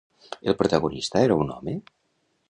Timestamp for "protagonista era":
0.61-1.35